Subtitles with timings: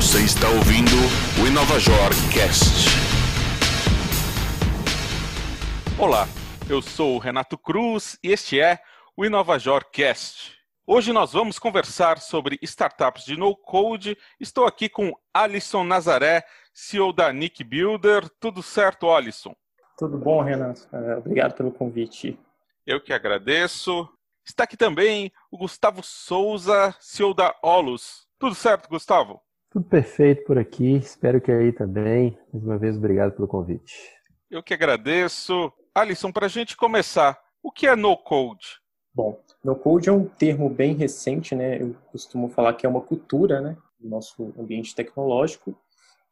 [0.00, 0.96] Você está ouvindo
[1.42, 2.88] o Inovajor Cast.
[5.98, 6.26] Olá,
[6.70, 8.80] eu sou o Renato Cruz e este é
[9.14, 10.56] o Inovajor Cast.
[10.86, 14.16] Hoje nós vamos conversar sobre startups de no-code.
[14.40, 18.26] Estou aqui com Alisson Nazaré, CEO da Nick Builder.
[18.40, 19.54] Tudo certo, Alisson?
[19.98, 20.88] Tudo bom, Renato.
[20.94, 22.40] É, obrigado pelo convite.
[22.86, 24.08] Eu que agradeço.
[24.46, 28.26] Está aqui também o Gustavo Souza, CEO da Olus.
[28.38, 29.42] Tudo certo, Gustavo?
[29.70, 30.96] Tudo perfeito por aqui.
[30.96, 32.36] Espero que aí também.
[32.52, 33.94] Mais uma vez, obrigado pelo convite.
[34.50, 35.72] Eu que agradeço.
[35.94, 38.80] Alisson, para a gente começar, o que é no-code?
[39.14, 41.80] Bom, no-code é um termo bem recente, né?
[41.80, 43.76] Eu costumo falar que é uma cultura, né?
[44.00, 45.78] Do nosso ambiente tecnológico,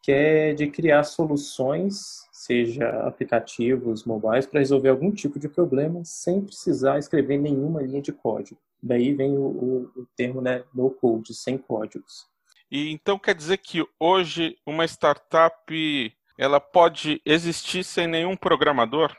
[0.03, 6.41] que é de criar soluções, seja aplicativos, mobiles, para resolver algum tipo de problema sem
[6.41, 8.59] precisar escrever nenhuma linha de código.
[8.83, 12.27] Daí vem o, o, o termo né, no code, sem códigos.
[12.71, 19.17] E então quer dizer que hoje uma startup ela pode existir sem nenhum programador?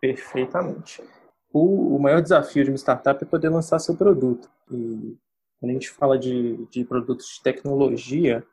[0.00, 1.02] Perfeitamente.
[1.52, 4.48] O, o maior desafio de uma startup é poder lançar seu produto.
[4.70, 5.16] E
[5.58, 8.44] quando a gente fala de, de produtos de tecnologia,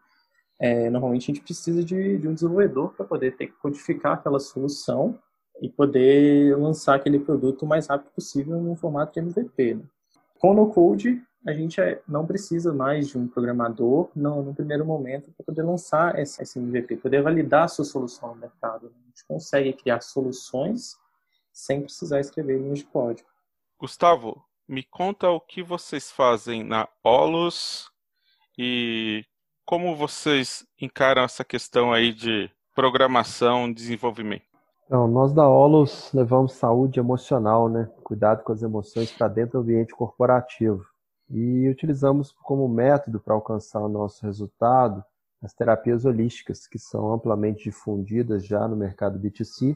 [0.60, 4.40] é, normalmente a gente precisa de, de um desenvolvedor para poder ter que codificar aquela
[4.40, 5.20] solução
[5.62, 9.76] e poder lançar aquele produto o mais rápido possível no formato de MVP.
[9.76, 9.84] Né?
[10.40, 14.86] Com o no-code, a gente é, não precisa mais de um programador no, no primeiro
[14.86, 18.88] momento para poder lançar esse, esse, MVP, poder validar a sua solução no mercado.
[18.88, 20.98] A gente consegue criar soluções
[21.54, 23.30] sem precisar escrever linhas de código.
[23.80, 27.90] Gustavo, me conta o que vocês fazem na Olus
[28.58, 29.24] e
[29.66, 34.44] como vocês encaram essa questão aí de programação, desenvolvimento?
[34.86, 37.90] Então, nós da Olus levamos saúde emocional, né?
[38.04, 40.86] Cuidado com as emoções para dentro do ambiente corporativo.
[41.30, 45.04] E utilizamos como método para alcançar o nosso resultado
[45.42, 49.76] as terapias holísticas, que são amplamente difundidas já no mercado B2C,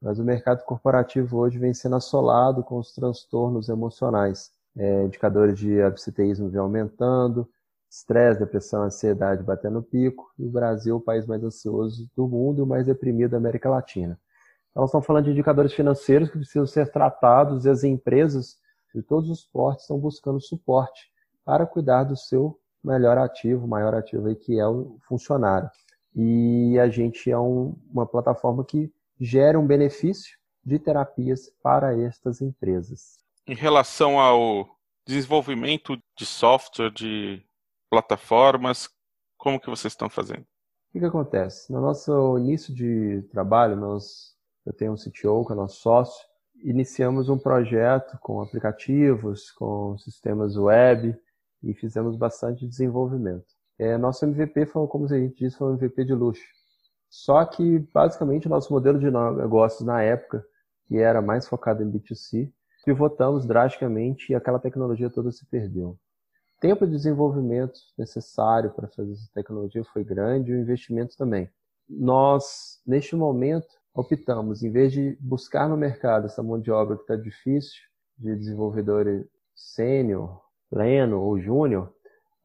[0.00, 4.50] mas o mercado corporativo hoje vem sendo assolado com os transtornos emocionais.
[4.76, 7.48] É, indicadores de absenteísmo vêm aumentando,
[7.90, 12.62] Estresse, depressão, ansiedade batendo pico, e o Brasil, o país mais ansioso do mundo e
[12.62, 14.16] o mais deprimido da América Latina.
[14.70, 18.56] Então, nós estamos falando de indicadores financeiros que precisam ser tratados e as empresas
[18.94, 21.10] de todos os portes estão buscando suporte
[21.44, 25.70] para cuidar do seu melhor ativo, maior ativo aí, que é o funcionário.
[26.14, 32.40] E a gente é um, uma plataforma que gera um benefício de terapias para estas
[32.40, 33.18] empresas.
[33.46, 34.68] Em relação ao
[35.06, 37.42] desenvolvimento de software, de
[37.90, 38.88] plataformas?
[39.36, 40.42] Como que vocês estão fazendo?
[40.42, 41.72] O que, que acontece?
[41.72, 46.24] No nosso início de trabalho, nós, eu tenho um CTO, que é nosso sócio,
[46.64, 51.16] iniciamos um projeto com aplicativos, com sistemas web
[51.62, 53.46] e fizemos bastante desenvolvimento.
[53.78, 56.44] É, nosso MVP foi, como a gente disse, foi um MVP de luxo.
[57.08, 60.44] Só que, basicamente, o nosso modelo de negócios na época,
[60.86, 62.52] que era mais focado em B2C,
[62.84, 65.98] pivotamos drasticamente e aquela tecnologia toda se perdeu
[66.60, 71.50] tempo de desenvolvimento necessário para fazer essa tecnologia foi grande e o investimento também.
[71.88, 73.66] Nós, neste momento,
[74.00, 77.80] optamos, em vez de buscar no mercado essa mão de obra que está difícil,
[78.18, 81.92] de desenvolvedor sênior, pleno ou júnior,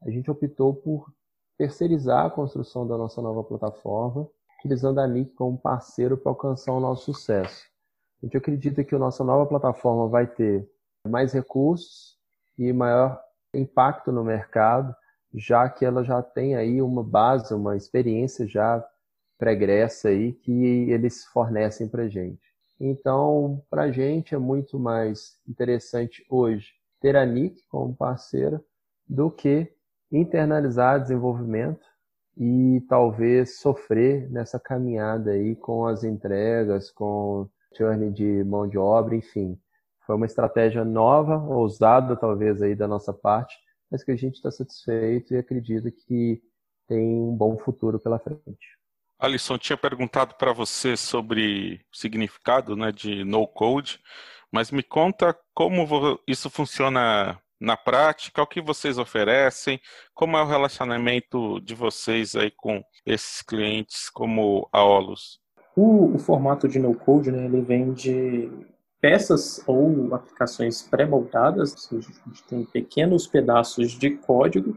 [0.02, 1.12] a gente optou por
[1.56, 4.28] terceirizar a construção da nossa nova plataforma,
[4.58, 7.66] utilizando a NIC como parceiro para alcançar o nosso sucesso.
[8.22, 10.68] A gente acredita que a nossa nova plataforma vai ter
[11.06, 12.16] mais recursos
[12.58, 13.20] e maior
[13.54, 14.94] impacto no mercado,
[15.34, 18.86] já que ela já tem aí uma base, uma experiência já
[19.38, 22.40] pregressa aí que eles fornecem para gente.
[22.78, 28.62] Então, para a gente é muito mais interessante hoje ter a NIC como parceira
[29.08, 29.72] do que
[30.10, 31.86] internalizar desenvolvimento
[32.36, 39.14] e talvez sofrer nessa caminhada aí com as entregas, com journey de mão de obra,
[39.14, 39.58] enfim.
[40.06, 43.56] Foi uma estratégia nova, ousada talvez aí da nossa parte,
[43.90, 46.42] mas que a gente está satisfeito e acredita que
[46.86, 48.76] tem um bom futuro pela frente.
[49.18, 53.98] Alisson, tinha perguntado para você sobre o significado né, de no code,
[54.52, 55.86] mas me conta como
[56.26, 59.80] isso funciona na prática, o que vocês oferecem,
[60.14, 65.40] como é o relacionamento de vocês aí com esses clientes como a Olus.
[65.74, 68.50] O, o formato de no code, né, ele vem de
[69.00, 74.76] peças ou aplicações pré-moldadas, a gente tem pequenos pedaços de código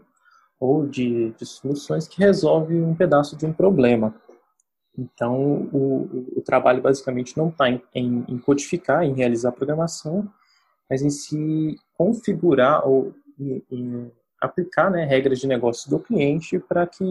[0.58, 4.14] ou de, de soluções que resolvem um pedaço de um problema.
[4.98, 10.30] Então, o, o trabalho basicamente não está em, em, em, codificar, em realizar programação,
[10.90, 17.04] mas em se configurar ou em, aplicar né, regras de negócio do cliente para que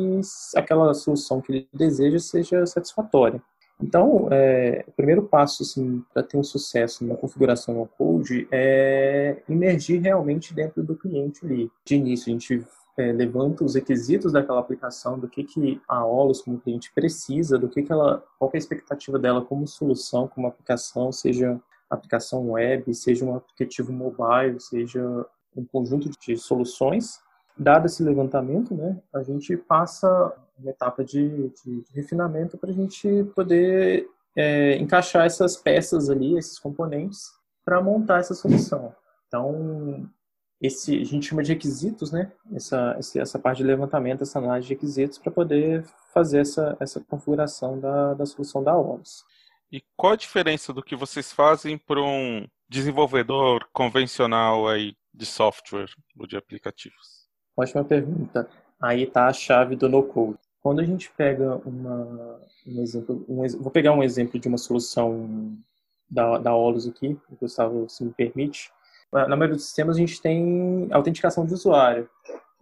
[0.56, 3.42] aquela solução que ele deseja seja satisfatória.
[3.80, 9.40] Então, é, o primeiro passo assim, para ter um sucesso na configuração no code é
[9.48, 11.70] emergir realmente dentro do cliente ali.
[11.84, 12.66] De início, a gente
[12.98, 17.68] é, levanta os requisitos daquela aplicação, do que, que a Olus como cliente precisa, do
[17.68, 22.50] que, que ela, qual que é a expectativa dela como solução, como aplicação, seja aplicação
[22.50, 25.00] web, seja um aplicativo mobile, seja
[25.56, 27.20] um conjunto de soluções.
[27.56, 32.74] Dado esse levantamento, né, a gente passa uma etapa de, de, de refinamento para a
[32.74, 37.30] gente poder é, encaixar essas peças ali, esses componentes,
[37.64, 38.92] para montar essa solução.
[39.28, 40.08] Então,
[40.60, 42.32] esse a gente chama de requisitos, né?
[42.52, 47.78] Essa, essa parte de levantamento, essa análise de requisitos para poder fazer essa, essa configuração
[47.78, 49.22] da, da solução da OMS.
[49.70, 55.90] E qual a diferença do que vocês fazem para um desenvolvedor convencional aí de software
[56.18, 57.28] ou de aplicativos?
[57.56, 58.48] Ótima pergunta.
[58.80, 60.38] Aí está a chave do no-code.
[60.60, 65.56] Quando a gente pega uma, um exemplo, um, vou pegar um exemplo de uma solução
[66.10, 68.70] da, da Olus aqui, Gustavo, se me permite.
[69.12, 72.08] Na maioria dos sistemas a gente tem autenticação de usuário.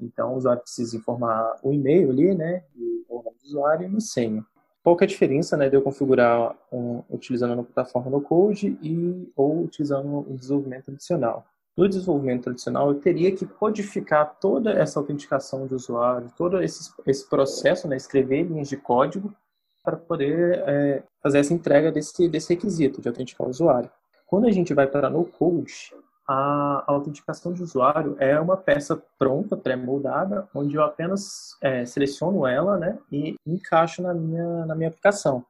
[0.01, 2.63] Então o usuário precisa informar o e-mail ali, né,
[3.09, 4.45] o nome do usuário e a senha.
[4.83, 9.33] Qual é a diferença, né, de eu configurar um, utilizando uma plataforma no Code e
[9.35, 11.45] ou utilizando um desenvolvimento tradicional?
[11.77, 17.29] No desenvolvimento tradicional, eu teria que codificar toda essa autenticação de usuário, todo esse, esse
[17.29, 19.35] processo, né, escrever linhas de código
[19.83, 23.91] para poder é, fazer essa entrega desse, desse requisito de autenticar o usuário.
[24.27, 25.93] Quando a gente vai para no Code,
[26.29, 32.77] a autenticação de usuário é uma peça pronta, pré-moldada, onde eu apenas é, seleciono ela
[32.77, 35.45] né, e encaixo na minha, na minha aplicação.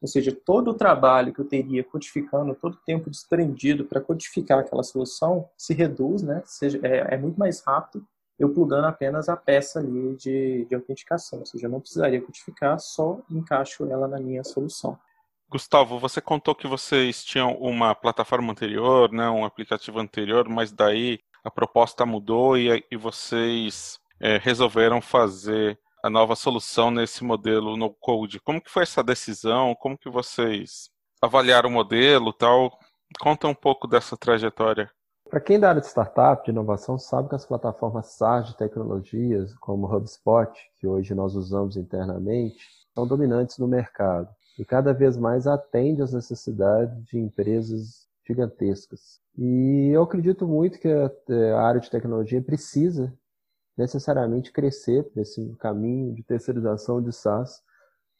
[0.00, 4.60] Ou seja, todo o trabalho que eu teria codificando, todo o tempo desprendido para codificar
[4.60, 6.40] aquela solução se reduz, né?
[6.44, 8.06] Seja, é, é, muito mais rápido
[8.38, 11.40] eu plugando apenas a peça ali de, de autenticação.
[11.40, 14.96] Ou seja, eu não precisaria codificar, só encaixo ela na minha solução.
[15.50, 21.20] Gustavo, você contou que vocês tinham uma plataforma anterior, né, um aplicativo anterior, mas daí
[21.42, 27.88] a proposta mudou e, e vocês é, resolveram fazer a nova solução nesse modelo no
[27.88, 28.40] code.
[28.40, 29.74] Como que foi essa decisão?
[29.74, 30.90] Como que vocês
[31.22, 32.78] avaliaram o modelo, tal?
[33.18, 34.90] Conta um pouco dessa trajetória.
[35.30, 38.56] Para quem é da área de startup, de inovação, sabe que as plataformas SaaS de
[38.58, 42.58] tecnologias, como HubSpot, que hoje nós usamos internamente,
[42.94, 44.28] são dominantes no mercado
[44.58, 49.20] e cada vez mais atende às necessidades de empresas gigantescas.
[49.36, 53.12] E eu acredito muito que a, área de tecnologia precisa
[53.76, 57.62] necessariamente crescer nesse caminho de terceirização de SaaS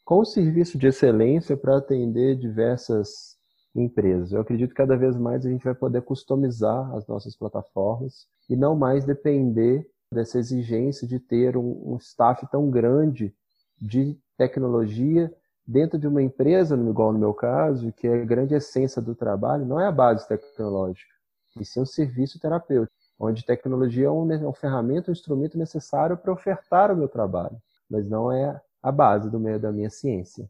[0.05, 3.37] com serviço de excelência para atender diversas
[3.75, 4.31] empresas.
[4.31, 8.55] Eu acredito que cada vez mais a gente vai poder customizar as nossas plataformas e
[8.55, 13.35] não mais depender dessa exigência de ter um, um staff tão grande
[13.79, 15.31] de tecnologia
[15.69, 19.67] dentro de uma empresa, igual no meu caso, que é a grande essência do trabalho,
[19.67, 21.13] não é a base tecnológica,
[21.59, 26.91] e sim um serviço terapêutico, onde tecnologia é uma, ferramenta, um instrumento necessário para ofertar
[26.91, 27.55] o meu trabalho,
[27.87, 30.49] mas não é a base do meio da minha ciência.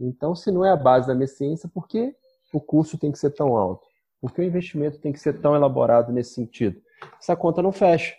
[0.00, 2.16] Então, se não é a base da minha ciência, por que
[2.50, 3.86] o custo tem que ser tão alto?
[4.22, 6.80] Por que o investimento tem que ser tão elaborado nesse sentido?
[7.20, 8.14] Essa conta não fecha.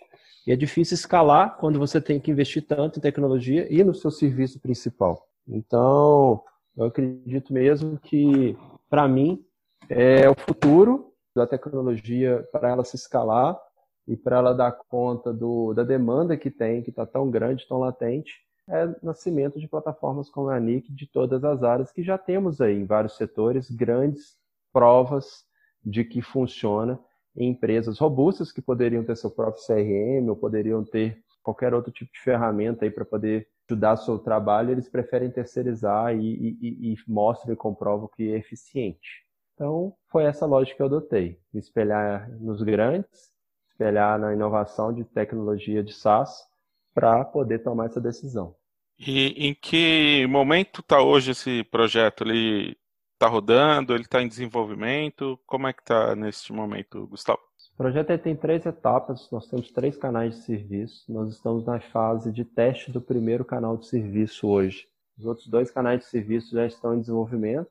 [0.46, 4.10] E é difícil escalar quando você tem que investir tanto em tecnologia e no seu
[4.10, 5.27] serviço principal.
[5.48, 6.42] Então,
[6.76, 8.56] eu acredito mesmo que,
[8.90, 9.44] para mim,
[9.88, 13.58] é o futuro da tecnologia para ela se escalar
[14.06, 17.78] e para ela dar conta do, da demanda que tem, que está tão grande, tão
[17.78, 18.32] latente,
[18.68, 22.76] é nascimento de plataformas como a NIC de todas as áreas que já temos aí
[22.76, 24.36] em vários setores, grandes
[24.72, 25.44] provas
[25.82, 27.00] de que funciona
[27.34, 32.12] em empresas robustas que poderiam ter seu próprio CRM ou poderiam ter qualquer outro tipo
[32.12, 37.52] de ferramenta aí para poder o seu trabalho, eles preferem terceirizar e, e, e mostram
[37.52, 39.26] e comprovam que é eficiente.
[39.54, 41.40] Então, foi essa lógica que eu adotei.
[41.52, 43.32] Me espelhar nos grandes,
[43.70, 46.46] espelhar na inovação de tecnologia de SaaS
[46.94, 48.54] para poder tomar essa decisão.
[48.98, 52.24] E em que momento está hoje esse projeto?
[52.24, 52.76] Ele
[53.14, 53.94] está rodando?
[53.94, 55.38] Ele está em desenvolvimento?
[55.46, 57.47] Como é que está neste momento, Gustavo?
[57.78, 61.04] O projeto tem três etapas, nós temos três canais de serviço.
[61.12, 64.88] Nós estamos na fase de teste do primeiro canal de serviço hoje.
[65.16, 67.70] Os outros dois canais de serviço já estão em desenvolvimento,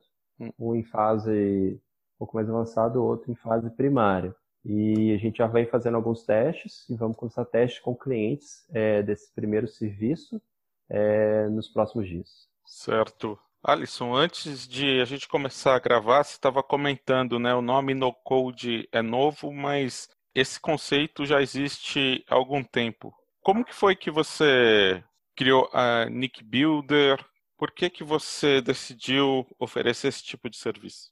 [0.58, 1.78] um em fase
[2.14, 4.34] um pouco mais avançada, o outro em fase primária.
[4.64, 9.02] E a gente já vem fazendo alguns testes e vamos começar testes com clientes é,
[9.02, 10.40] desse primeiro serviço
[10.88, 12.48] é, nos próximos dias.
[12.64, 13.38] Certo.
[13.62, 17.54] Alisson, antes de a gente começar a gravar, você estava comentando, né?
[17.54, 23.12] O nome no code é novo, mas esse conceito já existe há algum tempo.
[23.42, 25.02] como que foi que você
[25.34, 27.24] criou a Nick Builder?
[27.56, 31.10] Por que que você decidiu oferecer esse tipo de serviço?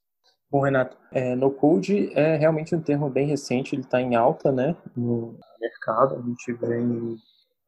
[0.51, 4.53] Bom, Renato, é, no code é realmente um termo bem recente, ele está em alta,
[4.53, 6.15] né, no mercado.
[6.15, 7.17] A gente vem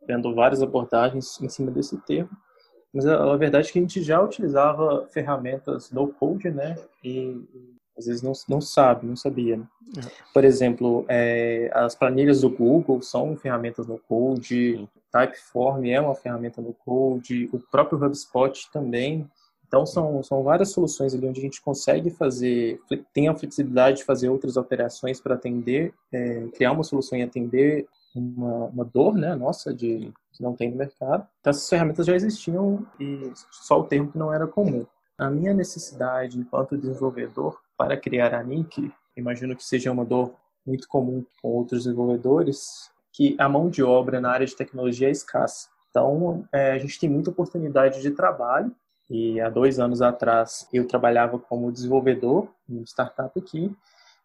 [0.06, 2.30] vendo várias abordagens em cima desse termo.
[2.92, 7.36] Mas a, a verdade é que a gente já utilizava ferramentas no code, né, e
[7.98, 9.56] às vezes não, não sabe, não sabia.
[9.56, 9.66] Né?
[9.96, 10.02] Uhum.
[10.32, 16.60] Por exemplo, é, as planilhas do Google são ferramentas no Code, Typeform é uma ferramenta
[16.60, 19.28] no Code, o próprio HubSpot também.
[19.66, 22.80] Então, são, são várias soluções ali onde a gente consegue fazer,
[23.12, 27.86] tem a flexibilidade de fazer outras alterações para atender, é, criar uma solução e atender
[28.14, 31.26] uma, uma dor né, nossa de que não tem no mercado.
[31.40, 34.86] Então, essas ferramentas já existiam e só o termo que não era comum.
[35.18, 40.32] A minha necessidade enquanto desenvolvedor para criar a Nick, imagino que seja uma dor
[40.64, 45.10] muito comum com outros desenvolvedores, que a mão de obra na área de tecnologia é
[45.10, 45.68] escassa.
[45.90, 48.72] Então, é, a gente tem muita oportunidade de trabalho.
[49.10, 53.74] E há dois anos atrás eu trabalhava como desenvolvedor em uma startup aqui.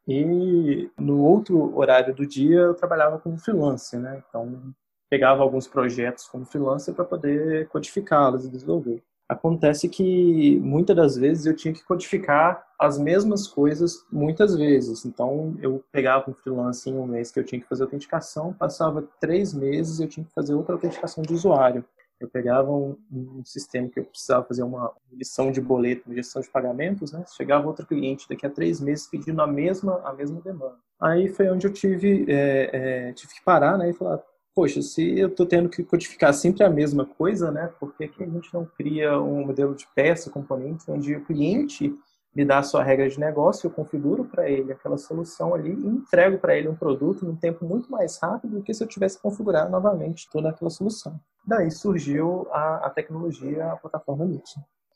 [0.07, 4.22] E no outro horário do dia eu trabalhava como freelancer, né?
[4.27, 4.74] Então,
[5.10, 9.03] pegava alguns projetos como freelancer para poder codificá-los e desenvolver.
[9.29, 15.05] Acontece que muitas das vezes eu tinha que codificar as mesmas coisas muitas vezes.
[15.05, 19.07] Então eu pegava um freelance em um mês que eu tinha que fazer autenticação, passava
[19.22, 21.86] três meses eu tinha que fazer outra autenticação de usuário.
[22.24, 26.42] Eu pegava um, um sistema que eu precisava fazer uma emissão de boleto, uma gestão
[26.42, 27.24] de pagamentos, né?
[27.36, 30.75] Chegava outro cliente daqui a três meses pedindo a mesma a mesma demanda.
[31.01, 32.70] Aí foi onde eu tive é,
[33.10, 33.89] é, tive que parar, né?
[33.89, 34.22] E falar
[34.56, 38.24] poxa, se eu estou tendo que codificar sempre a mesma coisa, né, por que, que
[38.24, 41.92] a gente não cria um modelo de peça, componente, onde o cliente
[42.36, 45.88] me dá a sua regra de negócio, eu configuro para ele aquela solução ali e
[45.88, 49.20] entrego para ele um produto num tempo muito mais rápido do que se eu tivesse
[49.20, 51.20] configurado novamente toda aquela solução.
[51.46, 54.56] Daí surgiu a, a tecnologia, a plataforma Nix.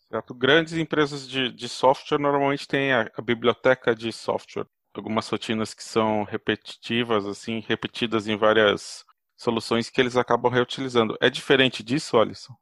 [0.10, 0.34] Certo.
[0.34, 4.66] Grandes empresas de, de software normalmente têm a, a biblioteca de software
[5.00, 9.06] algumas rotinas que são repetitivas, assim, repetidas em várias
[9.38, 11.16] soluções que eles acabam reutilizando.
[11.22, 12.54] É diferente disso, Alisson?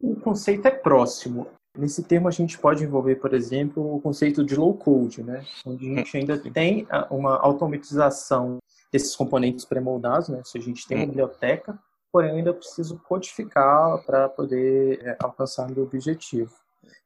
[0.00, 1.48] O conceito é próximo.
[1.76, 5.44] Nesse termo a gente pode envolver, por exemplo, o conceito de low code, né?
[5.64, 8.58] onde a gente ainda tem uma automatização
[8.92, 10.42] desses componentes pré-moldados, né?
[10.44, 11.78] se a gente tem uma biblioteca,
[12.12, 16.52] porém eu ainda preciso codificá-la para poder é, alcançar o objetivo.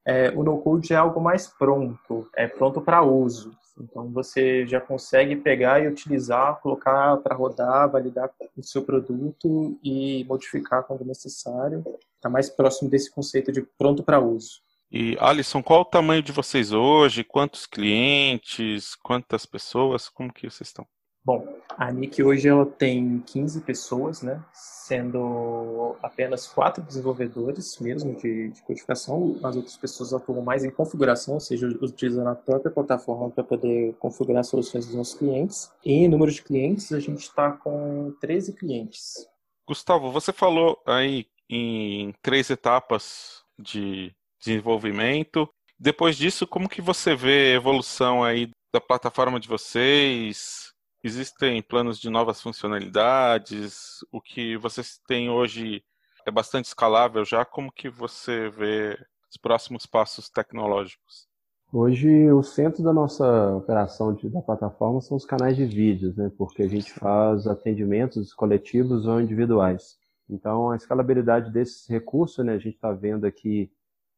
[0.04, 3.56] É, o no-code é algo mais pronto, é pronto para uso.
[3.80, 10.24] Então você já consegue pegar e utilizar, colocar para rodar, validar o seu produto e
[10.24, 11.84] modificar quando necessário.
[12.16, 14.62] Está mais próximo desse conceito de pronto para uso.
[14.90, 17.24] E Alisson, qual o tamanho de vocês hoje?
[17.24, 18.94] Quantos clientes?
[18.94, 20.08] Quantas pessoas?
[20.08, 20.86] Como que vocês estão?
[21.24, 24.44] Bom, a Nick hoje ela tem 15 pessoas, né?
[24.52, 29.40] Sendo apenas quatro desenvolvedores mesmo de, de, codificação.
[29.42, 33.94] As outras pessoas atuam mais em configuração, ou seja, utilizando a própria plataforma para poder
[33.94, 35.72] configurar soluções dos nossos clientes.
[35.82, 39.26] E em número de clientes, a gente está com 13 clientes.
[39.66, 45.48] Gustavo, você falou aí em três etapas de desenvolvimento.
[45.78, 50.73] Depois disso, como que você vê a evolução aí da plataforma de vocês?
[51.06, 53.98] Existem planos de novas funcionalidades?
[54.10, 55.84] O que vocês têm hoje
[56.26, 57.44] é bastante escalável já?
[57.44, 58.98] Como que você vê
[59.30, 61.28] os próximos passos tecnológicos?
[61.70, 66.32] Hoje, o centro da nossa operação de, da plataforma são os canais de vídeos, né?
[66.38, 69.98] porque a gente faz atendimentos coletivos ou individuais.
[70.30, 72.54] Então, a escalabilidade desses recursos, né?
[72.54, 73.70] a gente está vendo aqui,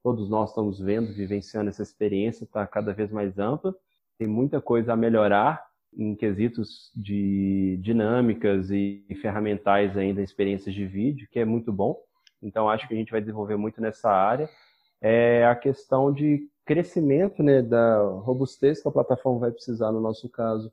[0.05, 3.75] todos nós estamos vendo, vivenciando essa experiência, está cada vez mais ampla.
[4.17, 5.66] Tem muita coisa a melhorar,
[5.97, 11.99] em quesitos de dinâmicas e ferramentais ainda, experiências de vídeo, que é muito bom.
[12.43, 14.49] Então, acho que a gente vai desenvolver muito nessa área.
[15.01, 20.29] É a questão de crescimento né, da robustez que a plataforma vai precisar, no nosso
[20.29, 20.71] caso,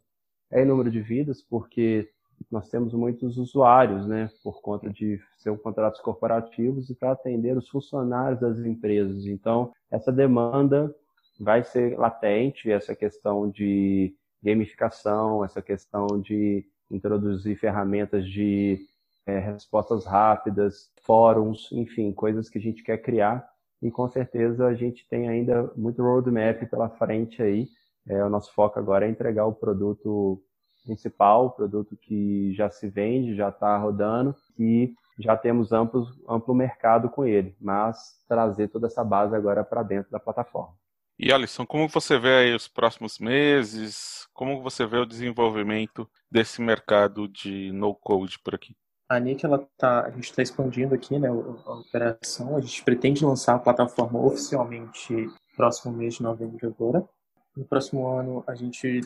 [0.52, 2.10] é em número de vidas, porque
[2.52, 7.70] nós temos muitos usuários, né, por conta de ser contratos corporativos e para atender os
[7.70, 9.26] funcionários das empresas.
[9.26, 10.94] Então, essa demanda
[11.40, 14.14] vai ser latente, essa questão de
[14.44, 18.80] gamificação, essa questão de introduzir ferramentas de
[19.26, 23.48] é, respostas rápidas, fóruns, enfim, coisas que a gente quer criar.
[23.82, 27.68] E com certeza a gente tem ainda muito roadmap pela frente aí.
[28.08, 30.42] É, o nosso foco agora é entregar o produto
[30.84, 36.54] principal, o produto que já se vende, já está rodando, e já temos amplo, amplo
[36.54, 40.76] mercado com ele, mas trazer toda essa base agora para dentro da plataforma.
[41.18, 44.28] E Alisson, como você vê aí os próximos meses?
[44.34, 48.76] Como você vê o desenvolvimento desse mercado de no-code por aqui?
[49.08, 52.58] A NIC, ela tá, a gente está expandindo aqui né, a operação.
[52.58, 57.08] A gente pretende lançar a plataforma oficialmente próximo mês de novembro agora.
[57.56, 59.02] No próximo ano, a gente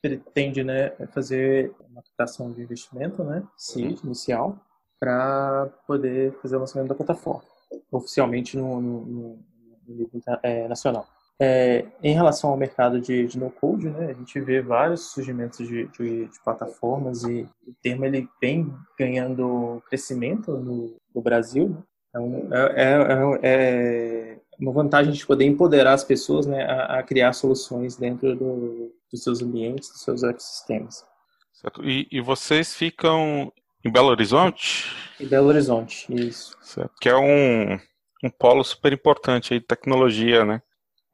[0.00, 4.58] pretende né, fazer uma captação de investimento, né, CID, inicial,
[4.98, 7.42] para poder fazer o lançamento da plataforma,
[7.90, 9.44] oficialmente no, no, no
[9.88, 10.10] nível
[10.42, 11.06] é, nacional.
[11.42, 15.86] É, em relação ao mercado de, de no-code, né, a gente vê vários surgimentos de,
[15.86, 21.70] de, de, plataformas e o termo ele vem ganhando crescimento no, no Brasil.
[21.70, 21.82] Né?
[22.10, 27.32] Então, é, é, é, uma vantagem de poder empoderar as pessoas né, a, a criar
[27.32, 31.06] soluções dentro do, dos seus ambientes, dos seus ecossistemas.
[31.54, 31.82] Certo.
[31.82, 33.50] E, e vocês ficam
[33.82, 34.94] em Belo Horizonte?
[35.18, 36.54] Em Belo Horizonte, isso.
[36.60, 36.92] Certo.
[37.00, 37.78] Que é um,
[38.22, 40.60] um polo super importante aí de tecnologia, né?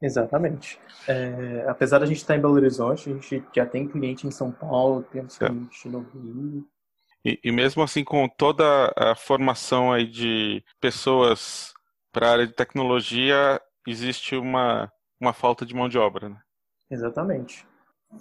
[0.06, 0.78] Exatamente.
[1.08, 4.50] É, apesar da gente estar em Belo Horizonte, a gente já tem cliente em São
[4.50, 5.46] Paulo, temos é.
[5.46, 6.66] cliente no Rio.
[7.24, 11.72] E, e, mesmo assim, com toda a formação aí de pessoas
[12.12, 16.38] para a área de tecnologia, existe uma, uma falta de mão de obra, né?
[16.88, 17.66] Exatamente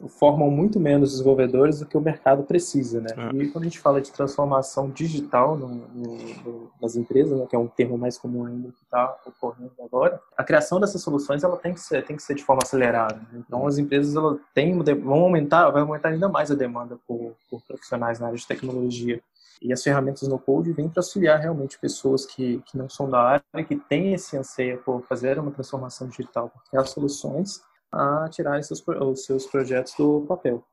[0.10, 3.10] formam muito menos desenvolvedores do que o mercado precisa, né?
[3.16, 3.36] É.
[3.36, 7.56] E quando a gente fala de transformação digital no, no, no, nas empresas, né, que
[7.56, 11.58] é um termo mais comum ainda que está ocorrendo agora, a criação dessas soluções ela
[11.58, 13.16] tem que ser, tem que ser de forma acelerada.
[13.32, 13.44] Né?
[13.46, 17.62] Então as empresas ela têm, vão aumentar, vai aumentar ainda mais a demanda por, por
[17.62, 19.22] profissionais na área de tecnologia.
[19.62, 23.22] E as ferramentas no Code vêm para auxiliar realmente pessoas que, que não são da
[23.22, 27.62] área, que têm esse anseio por fazer uma transformação digital, porque as soluções
[27.96, 30.64] a tirarem seus, os seus projetos do papel.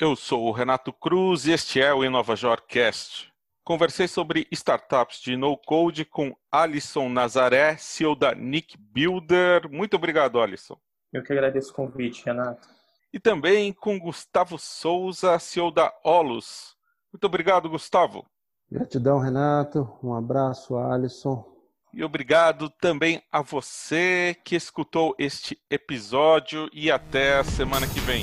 [0.00, 3.32] Eu sou o Renato Cruz e este é o InovaJorcast.
[3.64, 9.68] Conversei sobre startups de no-code com Alisson Nazaré, CEO da Nick Builder.
[9.70, 10.78] Muito obrigado, Alisson.
[11.12, 12.68] Eu que agradeço o convite, Renato.
[13.12, 16.76] E também com Gustavo Souza, CEO da Olus.
[17.12, 18.24] Muito obrigado, Gustavo.
[18.70, 19.98] Gratidão, Renato.
[20.02, 21.57] Um abraço, Alisson.
[21.98, 28.22] E obrigado também a você que escutou este episódio e até a semana que vem.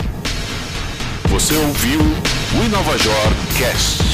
[1.28, 4.05] Você ouviu o InovaJor Cast.